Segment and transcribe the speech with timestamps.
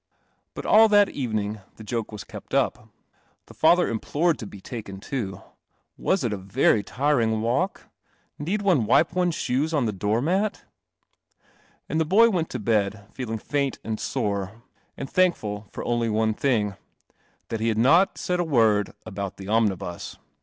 [0.55, 2.89] But all that evening the joke was kept up.
[3.45, 5.41] The rather implored to be taken to..
[5.95, 6.09] \\..
[6.25, 7.87] it a very tiring walk?
[8.39, 10.65] Need one wipe < hoes the mat?
[11.87, 14.01] And the hoy went tO bed feel ing taint and
[14.97, 16.75] and thankful tor only one thii
[17.49, 20.17] that he ha i not said a word about the ami bus.